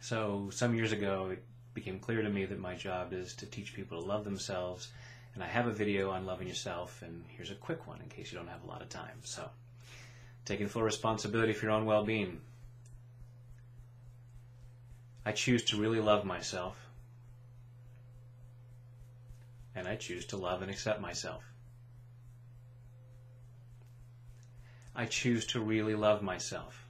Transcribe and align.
So, 0.00 0.48
some 0.50 0.74
years 0.74 0.92
ago, 0.92 1.30
it 1.32 1.42
became 1.74 1.98
clear 1.98 2.22
to 2.22 2.28
me 2.28 2.44
that 2.44 2.58
my 2.58 2.74
job 2.74 3.12
is 3.12 3.34
to 3.34 3.46
teach 3.46 3.74
people 3.74 4.00
to 4.00 4.06
love 4.06 4.24
themselves. 4.24 4.88
And 5.34 5.42
I 5.42 5.46
have 5.46 5.66
a 5.66 5.72
video 5.72 6.10
on 6.10 6.26
loving 6.26 6.48
yourself, 6.48 7.02
and 7.02 7.24
here's 7.28 7.50
a 7.50 7.54
quick 7.54 7.86
one 7.86 8.00
in 8.00 8.08
case 8.08 8.32
you 8.32 8.38
don't 8.38 8.48
have 8.48 8.64
a 8.64 8.66
lot 8.66 8.82
of 8.82 8.88
time. 8.88 9.20
So, 9.22 9.48
taking 10.44 10.66
full 10.66 10.82
responsibility 10.82 11.52
for 11.52 11.66
your 11.66 11.74
own 11.74 11.84
well 11.84 12.04
being. 12.04 12.40
I 15.24 15.32
choose 15.32 15.62
to 15.66 15.76
really 15.76 16.00
love 16.00 16.24
myself, 16.24 16.76
and 19.74 19.86
I 19.86 19.96
choose 19.96 20.24
to 20.26 20.36
love 20.36 20.62
and 20.62 20.70
accept 20.70 21.00
myself. 21.00 21.44
I 24.96 25.04
choose 25.04 25.44
to 25.48 25.60
really 25.60 25.94
love 25.94 26.22
myself. 26.22 26.87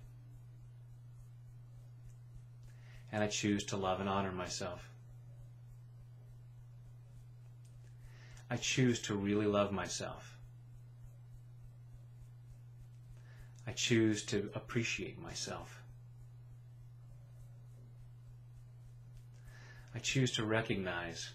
And 3.11 3.23
I 3.23 3.27
choose 3.27 3.65
to 3.65 3.77
love 3.77 4.01
and 4.01 4.09
honor 4.09 4.33
myself. 4.33 4.89
I 8.51 8.57
choose 8.57 9.01
to 9.03 9.15
really 9.15 9.47
love 9.47 9.73
myself. 9.73 10.37
I 13.67 13.73
choose 13.73 14.23
to 14.25 14.51
appreciate 14.55 15.21
myself. 15.21 15.83
I 19.95 19.99
choose 19.99 20.33
to 20.37 20.45
recognize 20.45 21.31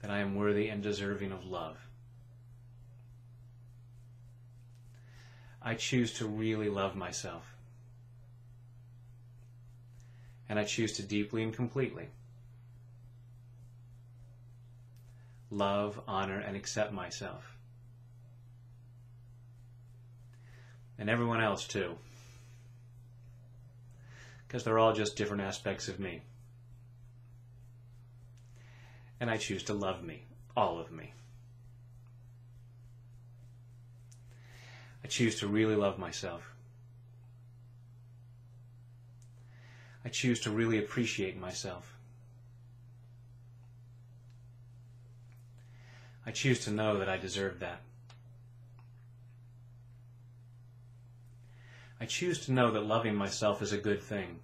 that 0.00 0.10
I 0.10 0.18
am 0.18 0.34
worthy 0.34 0.68
and 0.68 0.82
deserving 0.82 1.30
of 1.30 1.44
love. 1.44 1.76
I 5.62 5.74
choose 5.74 6.14
to 6.14 6.26
really 6.26 6.68
love 6.68 6.96
myself. 6.96 7.44
And 10.52 10.60
I 10.60 10.64
choose 10.64 10.92
to 10.98 11.02
deeply 11.02 11.42
and 11.42 11.54
completely 11.54 12.10
love, 15.50 15.98
honor, 16.06 16.38
and 16.38 16.58
accept 16.58 16.92
myself. 16.92 17.56
And 20.98 21.08
everyone 21.08 21.40
else 21.40 21.66
too. 21.66 21.96
Because 24.46 24.62
they're 24.62 24.78
all 24.78 24.92
just 24.92 25.16
different 25.16 25.42
aspects 25.42 25.88
of 25.88 25.98
me. 25.98 26.20
And 29.20 29.30
I 29.30 29.38
choose 29.38 29.62
to 29.62 29.72
love 29.72 30.04
me, 30.04 30.26
all 30.54 30.78
of 30.78 30.92
me. 30.92 31.14
I 35.02 35.06
choose 35.08 35.40
to 35.40 35.46
really 35.46 35.76
love 35.76 35.98
myself. 35.98 36.42
I 40.04 40.08
choose 40.08 40.40
to 40.40 40.50
really 40.50 40.78
appreciate 40.78 41.38
myself. 41.38 41.96
I 46.24 46.30
choose 46.30 46.60
to 46.64 46.70
know 46.70 46.98
that 46.98 47.08
I 47.08 47.16
deserve 47.16 47.60
that. 47.60 47.80
I 52.00 52.06
choose 52.06 52.44
to 52.46 52.52
know 52.52 52.70
that 52.72 52.80
loving 52.80 53.14
myself 53.14 53.62
is 53.62 53.72
a 53.72 53.78
good 53.78 54.02
thing. 54.02 54.40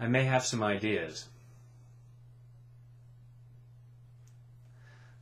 I 0.00 0.06
may 0.06 0.24
have 0.24 0.44
some 0.44 0.62
ideas. 0.62 1.28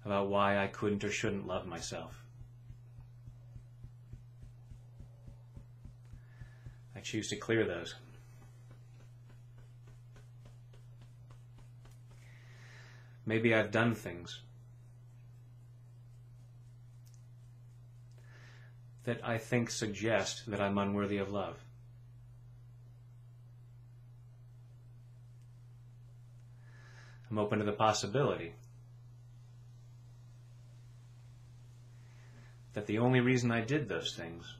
about 0.07 0.29
why 0.29 0.63
I 0.63 0.69
couldn't 0.69 1.03
or 1.03 1.11
shouldn't 1.11 1.49
love 1.49 1.67
myself. 1.67 2.26
Choose 7.07 7.29
to 7.29 7.37
clear 7.37 7.65
those. 7.65 7.95
Maybe 13.25 13.55
I've 13.55 13.71
done 13.71 13.95
things 13.95 14.41
that 19.05 19.21
I 19.23 19.39
think 19.39 19.71
suggest 19.71 20.51
that 20.51 20.61
I'm 20.61 20.79
unworthy 20.79 21.19
of 21.19 21.31
love. 21.31 21.57
I'm 27.31 27.39
open 27.39 27.61
to 27.61 27.65
the 27.65 27.73
possibility 27.73 28.53
that 32.75 32.87
the 32.87 32.99
only 32.99 33.21
reason 33.21 33.53
I 33.53 33.61
did 33.61 33.89
those 33.89 34.13
things 34.13 34.57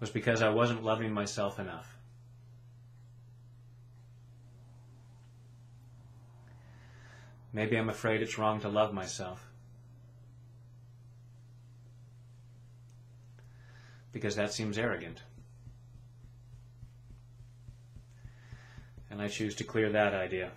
was 0.00 0.10
because 0.10 0.42
I 0.42 0.48
wasn't 0.48 0.82
loving 0.82 1.12
myself 1.12 1.58
enough. 1.58 1.96
Maybe 7.52 7.76
I'm 7.76 7.88
afraid 7.88 8.22
it's 8.22 8.38
wrong 8.38 8.60
to 8.60 8.68
love 8.68 8.92
myself. 8.92 9.46
Because 14.12 14.36
that 14.36 14.52
seems 14.52 14.78
arrogant. 14.78 15.22
And 19.10 19.20
I 19.20 19.28
choose 19.28 19.54
to 19.56 19.64
clear 19.64 19.90
that 19.90 20.14
idea. 20.14 20.50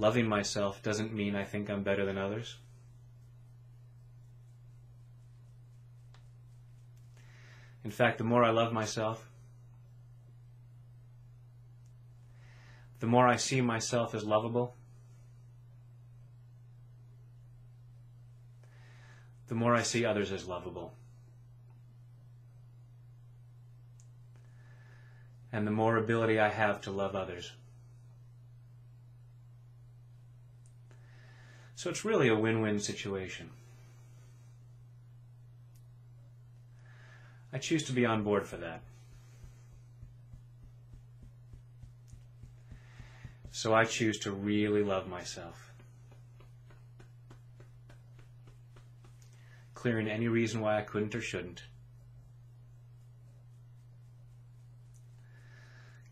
loving 0.00 0.26
myself 0.26 0.82
doesn't 0.82 1.12
mean 1.12 1.36
I 1.36 1.44
think 1.44 1.68
I'm 1.68 1.82
better 1.82 2.06
than 2.06 2.16
others. 2.16 2.56
In 7.84 7.90
fact, 7.90 8.18
the 8.18 8.24
more 8.24 8.44
I 8.44 8.50
love 8.50 8.72
myself, 8.72 9.28
the 13.00 13.06
more 13.06 13.26
I 13.26 13.36
see 13.36 13.60
myself 13.60 14.14
as 14.14 14.24
lovable, 14.24 14.76
the 19.48 19.54
more 19.54 19.74
I 19.74 19.82
see 19.82 20.04
others 20.04 20.30
as 20.30 20.46
lovable. 20.46 20.94
And 25.52 25.66
the 25.66 25.72
more 25.72 25.96
ability 25.96 26.38
I 26.38 26.50
have 26.50 26.80
to 26.82 26.92
love 26.92 27.16
others. 27.16 27.52
So 31.74 31.88
it's 31.88 32.04
really 32.04 32.28
a 32.28 32.36
win-win 32.36 32.78
situation. 32.78 33.50
I 37.52 37.58
choose 37.58 37.82
to 37.84 37.92
be 37.92 38.06
on 38.06 38.22
board 38.22 38.46
for 38.46 38.56
that. 38.58 38.82
So 43.50 43.74
I 43.74 43.84
choose 43.84 44.18
to 44.20 44.30
really 44.30 44.82
love 44.82 45.08
myself. 45.08 45.72
Clearing 49.74 50.08
any 50.08 50.28
reason 50.28 50.60
why 50.60 50.78
I 50.78 50.82
couldn't 50.82 51.14
or 51.14 51.20
shouldn't. 51.20 51.64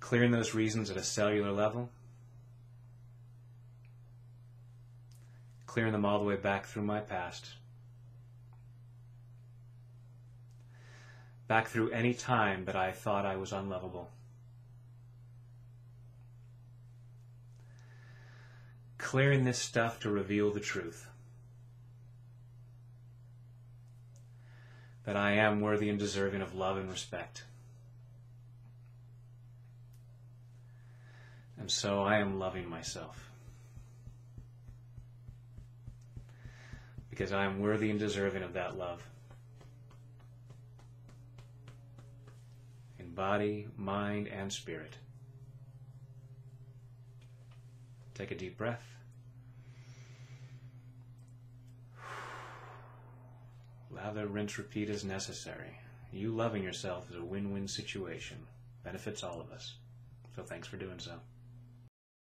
Clearing 0.00 0.30
those 0.30 0.54
reasons 0.54 0.90
at 0.90 0.96
a 0.96 1.04
cellular 1.04 1.52
level. 1.52 1.90
clearing 5.78 5.92
them 5.92 6.04
all 6.04 6.18
the 6.18 6.24
way 6.24 6.34
back 6.34 6.66
through 6.66 6.82
my 6.82 6.98
past. 6.98 7.50
Back 11.48 11.68
through 11.68 11.90
any 11.90 12.14
time 12.14 12.66
that 12.66 12.76
I 12.76 12.92
thought 12.92 13.26
I 13.26 13.36
was 13.36 13.52
unlovable. 13.52 14.10
Clearing 18.98 19.44
this 19.44 19.58
stuff 19.58 19.98
to 20.00 20.10
reveal 20.10 20.52
the 20.52 20.60
truth. 20.60 21.08
That 25.04 25.16
I 25.16 25.32
am 25.32 25.60
worthy 25.60 25.88
and 25.88 25.98
deserving 25.98 26.42
of 26.42 26.54
love 26.54 26.76
and 26.76 26.90
respect. 26.90 27.44
And 31.58 31.70
so 31.70 32.02
I 32.02 32.18
am 32.18 32.38
loving 32.38 32.68
myself. 32.68 33.28
because 37.18 37.32
I 37.32 37.46
am 37.46 37.58
worthy 37.58 37.90
and 37.90 37.98
deserving 37.98 38.44
of 38.44 38.52
that 38.52 38.78
love. 38.78 39.04
Body, 43.18 43.66
mind, 43.76 44.28
and 44.28 44.52
spirit. 44.52 44.96
Take 48.14 48.30
a 48.30 48.36
deep 48.36 48.56
breath. 48.56 48.84
Lather, 53.90 54.28
rinse, 54.28 54.56
repeat 54.56 54.88
as 54.88 55.04
necessary. 55.04 55.80
You 56.12 56.30
loving 56.30 56.62
yourself 56.62 57.10
is 57.10 57.16
a 57.16 57.24
win 57.24 57.52
win 57.52 57.66
situation. 57.66 58.38
Benefits 58.84 59.24
all 59.24 59.40
of 59.40 59.50
us. 59.50 59.74
So 60.36 60.44
thanks 60.44 60.68
for 60.68 60.76
doing 60.76 61.00
so. 61.00 61.14